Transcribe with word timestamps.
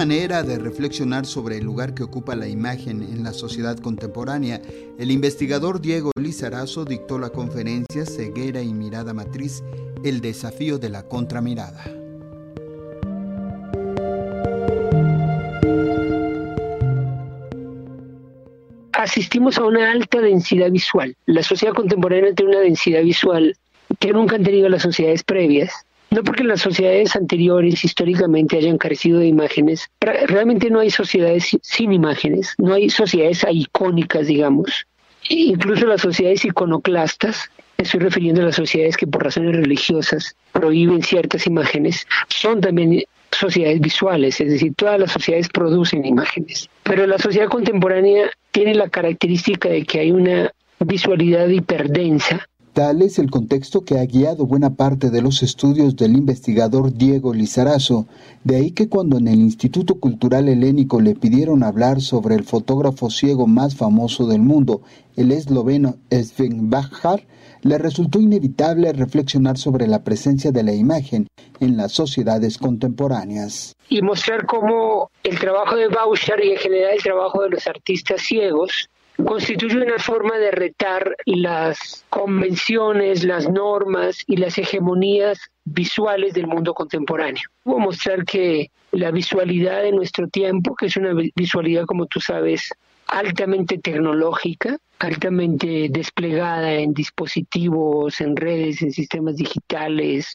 manera 0.00 0.42
de 0.42 0.58
reflexionar 0.58 1.26
sobre 1.26 1.58
el 1.58 1.64
lugar 1.64 1.92
que 1.92 2.02
ocupa 2.02 2.34
la 2.34 2.48
imagen 2.48 3.02
en 3.02 3.22
la 3.22 3.34
sociedad 3.34 3.76
contemporánea, 3.76 4.62
el 4.98 5.10
investigador 5.10 5.82
Diego 5.82 6.10
Lizarazo 6.18 6.86
dictó 6.86 7.18
la 7.18 7.28
conferencia 7.28 8.06
Ceguera 8.06 8.62
y 8.62 8.72
Mirada 8.72 9.12
Matriz, 9.12 9.62
el 10.02 10.22
desafío 10.22 10.78
de 10.78 10.88
la 10.88 11.02
contramirada. 11.02 11.84
Asistimos 18.92 19.58
a 19.58 19.66
una 19.66 19.90
alta 19.90 20.22
densidad 20.22 20.70
visual. 20.70 21.14
La 21.26 21.42
sociedad 21.42 21.74
contemporánea 21.74 22.32
tiene 22.32 22.52
una 22.52 22.60
densidad 22.60 23.02
visual 23.02 23.54
que 23.98 24.14
nunca 24.14 24.36
han 24.36 24.44
tenido 24.44 24.70
las 24.70 24.80
sociedades 24.80 25.22
previas 25.24 25.84
no 26.10 26.24
porque 26.24 26.44
las 26.44 26.60
sociedades 26.60 27.14
anteriores 27.14 27.84
históricamente 27.84 28.56
hayan 28.56 28.78
carecido 28.78 29.20
de 29.20 29.26
imágenes, 29.28 29.88
realmente 30.00 30.68
no 30.70 30.80
hay 30.80 30.90
sociedades 30.90 31.56
sin 31.62 31.92
imágenes, 31.92 32.54
no 32.58 32.74
hay 32.74 32.90
sociedades 32.90 33.46
icónicas, 33.50 34.26
digamos. 34.26 34.86
Incluso 35.28 35.86
las 35.86 36.00
sociedades 36.00 36.44
iconoclastas, 36.44 37.50
estoy 37.78 38.00
refiriendo 38.00 38.42
a 38.42 38.46
las 38.46 38.56
sociedades 38.56 38.96
que 38.96 39.06
por 39.06 39.22
razones 39.22 39.54
religiosas 39.54 40.34
prohíben 40.52 41.02
ciertas 41.02 41.46
imágenes, 41.46 42.06
son 42.28 42.60
también 42.60 43.04
sociedades 43.30 43.80
visuales, 43.80 44.40
es 44.40 44.50
decir, 44.50 44.74
todas 44.74 44.98
las 44.98 45.12
sociedades 45.12 45.48
producen 45.48 46.04
imágenes. 46.04 46.68
Pero 46.82 47.06
la 47.06 47.18
sociedad 47.18 47.48
contemporánea 47.48 48.30
tiene 48.50 48.74
la 48.74 48.88
característica 48.88 49.68
de 49.68 49.84
que 49.84 50.00
hay 50.00 50.10
una 50.10 50.52
visualidad 50.80 51.46
hiperdensa 51.48 52.49
Tal 52.80 53.02
es 53.02 53.18
el 53.18 53.30
contexto 53.30 53.84
que 53.84 53.98
ha 53.98 54.06
guiado 54.06 54.46
buena 54.46 54.74
parte 54.74 55.10
de 55.10 55.20
los 55.20 55.42
estudios 55.42 55.96
del 55.96 56.16
investigador 56.16 56.94
Diego 56.94 57.34
Lizarazo, 57.34 58.06
de 58.42 58.56
ahí 58.56 58.70
que 58.70 58.88
cuando 58.88 59.18
en 59.18 59.28
el 59.28 59.38
Instituto 59.38 59.96
Cultural 59.96 60.48
Helénico 60.48 60.98
le 60.98 61.14
pidieron 61.14 61.62
hablar 61.62 62.00
sobre 62.00 62.36
el 62.36 62.44
fotógrafo 62.44 63.10
ciego 63.10 63.46
más 63.46 63.76
famoso 63.76 64.26
del 64.26 64.40
mundo, 64.40 64.80
el 65.14 65.30
esloveno 65.30 65.96
Sven 66.10 66.70
Bachar, 66.70 67.26
le 67.60 67.76
resultó 67.76 68.18
inevitable 68.18 68.90
reflexionar 68.94 69.58
sobre 69.58 69.86
la 69.86 70.02
presencia 70.02 70.50
de 70.50 70.62
la 70.62 70.72
imagen 70.72 71.26
en 71.60 71.76
las 71.76 71.92
sociedades 71.92 72.56
contemporáneas. 72.56 73.76
Y 73.90 74.00
mostrar 74.00 74.46
cómo 74.46 75.10
el 75.22 75.38
trabajo 75.38 75.76
de 75.76 75.88
Bauchar 75.88 76.42
y 76.42 76.52
en 76.52 76.56
general 76.56 76.94
el 76.94 77.02
trabajo 77.02 77.42
de 77.42 77.50
los 77.50 77.66
artistas 77.66 78.22
ciegos 78.22 78.88
constituye 79.24 79.76
una 79.76 79.98
forma 79.98 80.38
de 80.38 80.50
retar 80.50 81.16
las 81.26 82.04
convenciones, 82.08 83.24
las 83.24 83.48
normas 83.48 84.22
y 84.26 84.36
las 84.36 84.58
hegemonías 84.58 85.38
visuales 85.64 86.34
del 86.34 86.46
mundo 86.46 86.74
contemporáneo. 86.74 87.42
Voy 87.64 87.80
a 87.80 87.84
mostrar 87.84 88.24
que 88.24 88.70
la 88.92 89.10
visualidad 89.10 89.82
de 89.82 89.92
nuestro 89.92 90.28
tiempo, 90.28 90.74
que 90.74 90.86
es 90.86 90.96
una 90.96 91.14
visualidad, 91.34 91.84
como 91.86 92.06
tú 92.06 92.20
sabes, 92.20 92.70
altamente 93.06 93.78
tecnológica, 93.78 94.78
altamente 94.98 95.88
desplegada 95.90 96.74
en 96.74 96.92
dispositivos, 96.92 98.20
en 98.20 98.36
redes, 98.36 98.82
en 98.82 98.92
sistemas 98.92 99.36
digitales, 99.36 100.32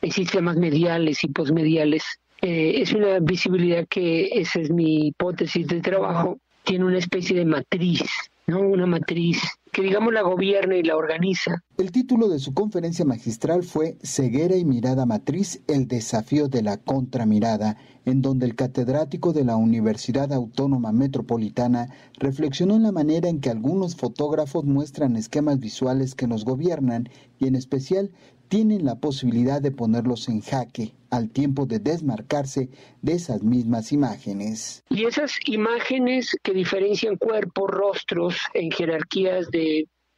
en 0.00 0.10
sistemas 0.10 0.56
mediales 0.56 1.22
y 1.24 1.28
posmediales, 1.28 2.04
eh, 2.42 2.82
es 2.82 2.92
una 2.92 3.20
visibilidad 3.20 3.86
que, 3.88 4.28
esa 4.32 4.60
es 4.60 4.70
mi 4.70 5.06
hipótesis 5.06 5.66
de 5.68 5.80
trabajo, 5.80 6.38
tiene 6.64 6.84
una 6.84 6.98
especie 6.98 7.36
de 7.36 7.44
matriz, 7.44 8.02
¿no? 8.46 8.60
Una 8.60 8.86
matriz 8.86 9.42
que 9.72 9.82
digamos 9.82 10.12
la 10.12 10.20
gobierna 10.20 10.76
y 10.76 10.82
la 10.82 10.96
organiza. 10.96 11.64
El 11.78 11.90
título 11.90 12.28
de 12.28 12.38
su 12.38 12.52
conferencia 12.52 13.06
magistral 13.06 13.62
fue 13.62 13.96
Ceguera 14.02 14.56
y 14.56 14.66
mirada 14.66 15.06
matriz, 15.06 15.62
el 15.66 15.88
desafío 15.88 16.48
de 16.48 16.62
la 16.62 16.76
contramirada, 16.76 17.78
en 18.04 18.20
donde 18.20 18.44
el 18.44 18.54
catedrático 18.54 19.32
de 19.32 19.44
la 19.44 19.56
Universidad 19.56 20.32
Autónoma 20.32 20.92
Metropolitana 20.92 21.88
reflexionó 22.18 22.76
en 22.76 22.82
la 22.82 22.92
manera 22.92 23.28
en 23.28 23.40
que 23.40 23.48
algunos 23.48 23.96
fotógrafos 23.96 24.64
muestran 24.64 25.16
esquemas 25.16 25.58
visuales 25.58 26.14
que 26.14 26.26
nos 26.26 26.44
gobiernan 26.44 27.08
y 27.38 27.46
en 27.46 27.54
especial 27.54 28.10
tienen 28.52 28.84
la 28.84 28.96
posibilidad 28.96 29.62
de 29.62 29.70
ponerlos 29.70 30.28
en 30.28 30.42
jaque 30.42 30.92
al 31.08 31.30
tiempo 31.30 31.66
de 31.66 31.78
desmarcarse 31.78 32.68
de 33.00 33.12
esas 33.12 33.42
mismas 33.42 33.92
imágenes. 33.92 34.82
Y 34.90 35.04
esas 35.04 35.32
imágenes 35.46 36.36
que 36.42 36.52
diferencian 36.52 37.16
cuerpos, 37.16 37.70
rostros 37.70 38.36
en 38.52 38.70
jerarquías 38.70 39.50
de 39.50 39.61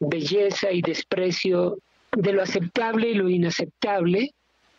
belleza 0.00 0.72
y 0.72 0.82
desprecio, 0.82 1.78
de 2.12 2.32
lo 2.32 2.42
aceptable 2.42 3.08
y 3.08 3.14
lo 3.14 3.28
inaceptable, 3.28 4.30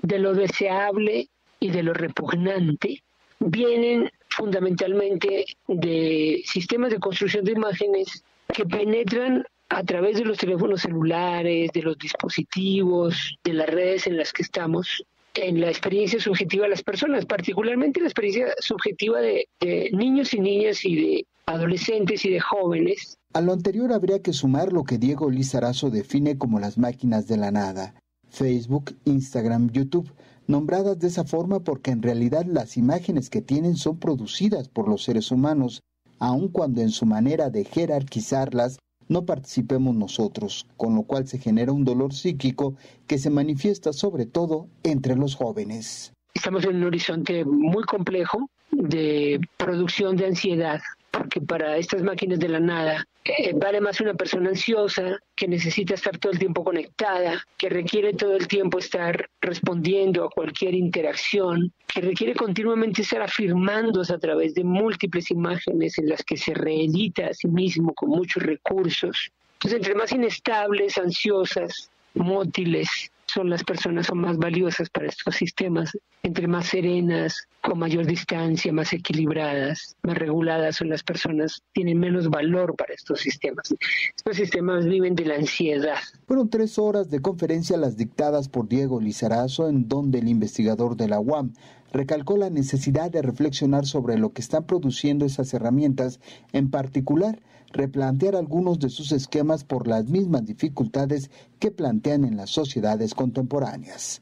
de 0.02 0.20
lo 0.20 0.34
deseable 0.34 1.28
y 1.60 1.70
de 1.70 1.84
lo 1.84 1.94
repugnante, 1.94 3.04
vienen 3.40 4.10
fundamentalmente 4.30 5.46
de 5.68 6.42
sistemas 6.46 6.92
de 6.92 7.00
construcción 7.00 7.46
de 7.46 7.54
imágenes 7.54 8.24
que 8.54 8.66
penetran 8.66 9.44
a 9.70 9.84
través 9.84 10.18
de 10.18 10.26
los 10.26 10.38
teléfonos 10.38 10.82
celulares, 10.82 11.72
de 11.74 11.82
los 11.82 11.98
dispositivos, 11.98 13.38
de 13.44 13.54
las 13.54 13.68
redes 13.68 14.08
en 14.08 14.18
las 14.18 14.32
que 14.32 14.44
estamos, 14.44 15.04
en 15.38 15.60
la 15.62 15.70
experiencia 15.70 16.20
subjetiva 16.20 16.64
de 16.64 16.70
las 16.70 16.84
personas, 16.84 17.26
particularmente 17.26 18.00
la 18.00 18.08
experiencia 18.08 18.48
subjetiva 18.60 19.20
de, 19.20 19.48
niños 19.92 20.34
y 20.34 20.40
niñas 20.40 20.86
y 20.86 20.96
de 20.96 21.28
adolescentes 21.46 22.26
y 22.26 22.32
de 22.32 22.40
jóvenes. 22.40 23.18
A 23.34 23.42
lo 23.42 23.54
anterior 23.54 23.94
habría 23.94 24.22
que 24.22 24.34
sumar 24.34 24.74
lo 24.74 24.84
que 24.84 24.98
Diego 24.98 25.30
Lizarazo 25.30 25.90
define 25.90 26.38
como 26.38 26.60
las 26.60 26.78
máquinas 26.78 27.28
de 27.28 27.38
la 27.38 27.52
nada, 27.52 27.96
Facebook, 28.30 28.96
Instagram, 29.06 29.72
YouTube, 29.72 30.12
nombradas 30.48 31.00
de 31.00 31.08
esa 31.08 31.24
forma 31.24 31.60
porque 31.60 31.92
en 31.92 32.02
realidad 32.02 32.46
las 32.46 32.78
imágenes 32.78 33.30
que 33.30 33.42
tienen 33.42 33.76
son 33.76 34.00
producidas 34.00 34.70
por 34.70 34.88
los 34.88 35.04
seres 35.04 35.32
humanos, 35.32 35.82
aun 36.20 36.48
cuando 36.48 36.82
en 36.82 36.90
su 36.90 37.06
manera 37.06 37.50
de 37.50 37.66
jerarquizarlas 37.66 38.80
no 39.08 39.26
participemos 39.26 39.96
nosotros, 39.96 40.66
con 40.78 40.96
lo 40.96 41.04
cual 41.04 41.28
se 41.28 41.38
genera 41.38 41.72
un 41.72 41.86
dolor 41.86 42.14
psíquico 42.14 42.76
que 43.08 43.18
se 43.18 43.30
manifiesta 43.30 43.94
sobre 43.94 44.26
todo 44.26 44.68
entre 44.84 45.16
los 45.16 45.36
jóvenes. 45.36 46.14
Estamos 46.34 46.66
en 46.66 46.78
un 46.78 46.84
horizonte 46.84 47.46
muy 47.46 47.84
complejo 47.84 48.50
de 48.72 49.40
producción 49.58 50.18
de 50.18 50.28
ansiedad, 50.28 50.82
porque 51.18 51.42
para 51.42 51.78
estas 51.78 52.02
máquinas 52.02 52.40
de 52.40 52.50
la 52.50 52.60
nada 52.60 53.08
eh, 53.24 53.54
vale 53.56 53.82
más 53.82 54.02
una 54.02 54.14
persona 54.14 54.50
ansiosa 54.50 55.18
que 55.36 55.48
necesita 55.48 55.94
estar 55.94 56.18
todo 56.18 56.32
el 56.32 56.40
tiempo 56.40 56.64
conectada, 56.64 57.44
que 57.58 57.70
requiere 57.70 58.14
todo 58.14 58.36
el 58.36 58.48
tiempo 58.48 58.80
estar 58.80 59.30
respondiendo 59.42 60.24
a 60.24 60.30
cualquier 60.30 60.76
interacción, 60.76 61.72
que 61.88 62.02
requiere 62.02 62.36
continuamente 62.36 63.02
estar 63.02 63.22
afirmándose 63.22 64.14
a 64.14 64.20
través 64.20 64.54
de 64.54 64.64
múltiples 64.64 65.32
imágenes 65.32 65.98
en 65.98 66.10
las 66.10 66.24
que 66.24 66.38
se 66.38 66.54
reedita 66.54 67.28
a 67.28 67.34
sí 67.34 67.48
mismo 67.48 67.94
con 67.94 68.10
muchos 68.10 68.44
recursos. 68.44 69.32
Entonces, 69.54 69.78
entre 69.78 69.96
más 69.96 70.12
inestables, 70.12 70.98
ansiosas, 70.98 71.90
mótiles, 72.14 73.12
son 73.36 73.50
las 73.50 73.66
personas 73.66 74.08
son 74.08 74.20
más 74.20 74.38
valiosas 74.38 74.90
para 74.90 75.08
estos 75.08 75.36
sistemas, 75.36 75.92
entre 76.24 76.48
más 76.48 76.68
serenas, 76.68 77.36
con 77.62 77.80
mayor 77.80 78.06
distancia, 78.06 78.72
más 78.72 78.94
equilibradas, 78.94 79.98
más 80.04 80.18
reguladas 80.18 80.78
son 80.78 80.88
las 80.88 81.04
personas, 81.04 81.62
tienen 81.74 82.00
menos 82.00 82.30
valor 82.30 82.76
para 82.78 82.94
estos 82.94 83.20
sistemas. 83.20 83.76
Estos 84.16 84.38
sistemas 84.38 84.86
viven 84.86 85.16
de 85.16 85.26
la 85.26 85.36
ansiedad. 85.36 85.98
Fueron 86.26 86.50
tres 86.50 86.80
horas 86.80 87.10
de 87.10 87.22
conferencia 87.22 87.76
las 87.76 87.98
dictadas 87.98 88.48
por 88.48 88.70
Diego 88.70 89.02
Lizarazo, 89.02 89.68
en 89.68 89.90
donde 89.90 90.20
el 90.20 90.30
investigador 90.30 90.96
de 90.96 91.10
la 91.10 91.20
UAM 91.20 91.52
recalcó 91.92 92.38
la 92.38 92.50
necesidad 92.50 93.12
de 93.12 93.22
reflexionar 93.22 93.86
sobre 93.86 94.18
lo 94.18 94.34
que 94.34 94.42
están 94.42 94.66
produciendo 94.66 95.26
esas 95.26 95.54
herramientas, 95.54 96.20
en 96.52 96.70
particular 96.70 97.40
replantear 97.72 98.36
algunos 98.36 98.80
de 98.80 98.90
sus 98.90 99.12
esquemas 99.12 99.64
por 99.64 99.88
las 99.88 100.06
mismas 100.06 100.46
dificultades 100.46 101.30
que 101.60 101.72
plantean 101.72 102.24
en 102.24 102.38
las 102.38 102.50
sociedades 102.50 103.14
contemporáneas. 103.14 104.22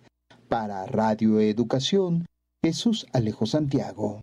Para 0.50 0.86
Radio 0.86 1.40
Educación, 1.40 2.26
Jesús 2.64 3.06
Alejo 3.14 3.46
Santiago. 3.46 4.22